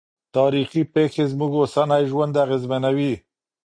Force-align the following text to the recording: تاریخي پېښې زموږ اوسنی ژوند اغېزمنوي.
تاریخي 0.35 0.81
پېښې 0.93 1.23
زموږ 1.31 1.51
اوسنی 1.61 2.03
ژوند 2.11 2.33
اغېزمنوي. 2.43 3.13